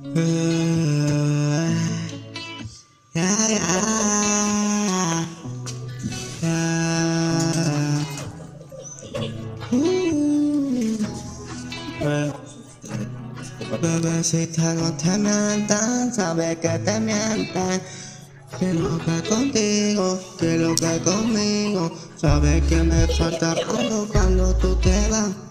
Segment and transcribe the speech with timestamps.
[0.00, 0.38] Eh,
[13.82, 17.82] Bebecita, no te mientas, sabes que te mientan.
[18.58, 24.76] Que lo que contigo, que lo que conmigo, sabes que me falta algo cuando tú
[24.76, 25.47] te vas.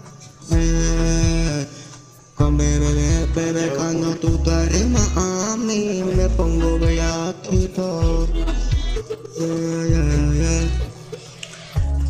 [3.38, 8.26] Bebé, cuando tú te arrimas a mí, me pongo bellaquito.
[9.38, 10.66] Yeah, yeah, yeah.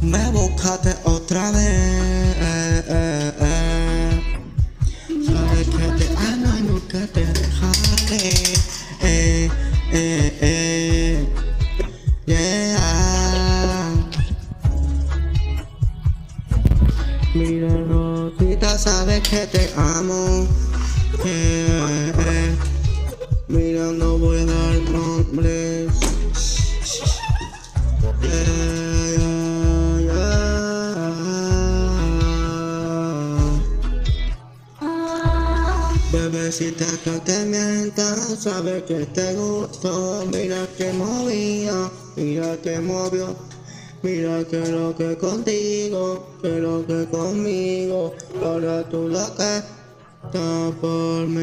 [0.01, 2.87] Me buscaste otra vez.
[5.27, 8.33] Sabes que te amo y nunca te dejaré.
[9.03, 9.51] Eh,
[9.93, 11.29] eh, eh.
[17.35, 20.68] Mira, Rosita, sabes que te amo.
[21.25, 22.55] Eh.
[23.49, 25.91] Mira, no voy a dar nombres.
[36.13, 43.35] Bebecita que te mientas, sabes que te gustó, mira que movía, mira que movió,
[44.03, 49.63] mira que lo que contigo, que lo que conmigo, ahora tú lo que
[50.25, 51.39] está por mí.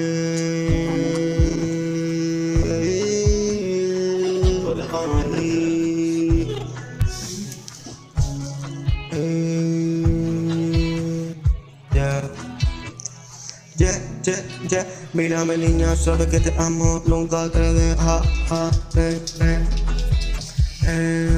[9.18, 9.76] Eh,
[11.94, 12.22] yeah.
[13.78, 14.86] Yeah, yeah, yeah.
[15.14, 19.22] Mírame niña, sabes que te amo, nunca te dejaré.
[20.88, 21.35] Eh,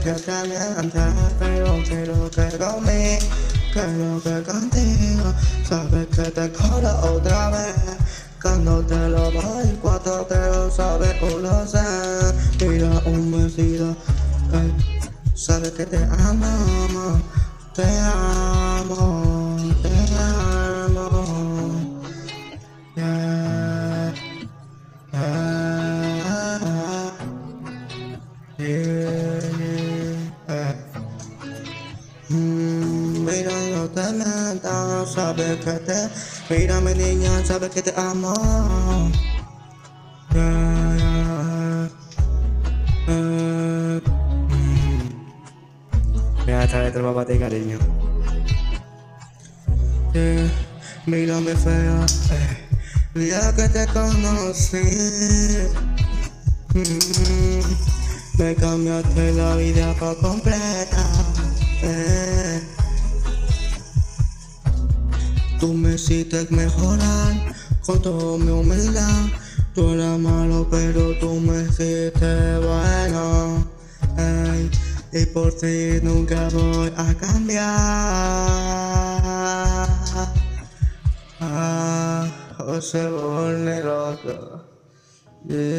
[0.00, 3.26] que te mientas, pero quiero que conmigo,
[3.72, 5.34] que lo que contigo,
[5.68, 7.74] sabes que te colo otra vez.
[8.42, 11.78] Cuando te lo doy, cuatro te lo sabes, uno sé.
[12.66, 13.90] Mira un besito,
[14.52, 14.72] eh,
[15.34, 17.20] sabes que te amo,
[17.74, 19.19] te amo,
[34.50, 36.10] mientas, sabes que te
[36.50, 38.34] Mírame niña, sabes que te amo
[40.32, 41.90] Yeah, yeah,
[43.06, 44.00] yeah.
[46.46, 47.78] Mira, esta vez te lo voy a batir, cariño
[51.06, 52.68] Mírame fea eh.
[53.14, 54.78] Día que te conocí
[56.72, 57.60] Mm,
[58.38, 61.04] Me cambiaste la vida por completa
[61.82, 62.29] eh.
[65.60, 67.54] Tú me hiciste mejorar
[67.84, 69.26] con toda mi humildad.
[69.74, 73.66] Tú eras malo, pero tú me hiciste bueno.
[74.16, 74.70] Ey,
[75.12, 77.66] y por ti nunca voy a cambiar.
[81.40, 84.64] Ah, José Borneroso.
[85.46, 85.70] Yeah.